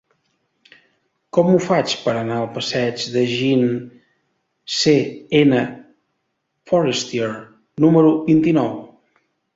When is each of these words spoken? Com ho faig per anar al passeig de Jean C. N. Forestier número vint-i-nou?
Com 1.37 1.49
ho 1.49 1.57
faig 1.65 1.91
per 2.05 2.15
anar 2.21 2.37
al 2.37 2.47
passeig 2.55 3.03
de 3.17 3.23
Jean 3.33 3.61
C. 4.79 4.95
N. 5.43 5.61
Forestier 6.73 7.31
número 7.87 8.15
vint-i-nou? 8.33 8.75